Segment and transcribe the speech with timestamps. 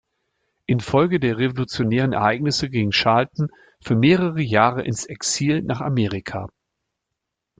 [0.65, 6.47] Infolge der revolutionären Ereignisse ging Carleton für mehrere Jahre ins Exil nach Amerika.